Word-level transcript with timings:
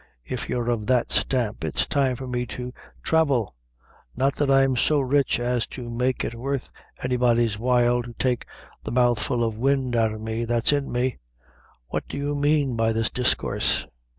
If 0.25 0.49
you're 0.49 0.71
of 0.71 0.87
that 0.87 1.11
stamp, 1.11 1.63
it's 1.63 1.85
time 1.85 2.15
for 2.15 2.25
me 2.25 2.47
to 2.57 2.73
thravel; 3.05 3.53
not 4.17 4.33
that 4.37 4.49
I'm 4.49 4.75
so 4.75 4.99
rich 4.99 5.39
as 5.39 5.67
to 5.77 5.91
make 5.91 6.23
it 6.25 6.33
worth 6.33 6.71
any 7.03 7.17
body's 7.17 7.59
while 7.59 8.01
to 8.01 8.13
take 8.13 8.47
the 8.83 8.89
mouthful 8.89 9.43
of 9.43 9.59
wind 9.59 9.95
out 9.95 10.11
o' 10.11 10.17
me 10.17 10.43
that's 10.43 10.73
in 10.73 10.91
me. 10.91 11.19
What 11.89 12.07
do 12.07 12.17
you 12.17 12.33
mean 12.35 12.75
by 12.75 12.93
this 12.93 13.11
discoorse?" 13.11 13.85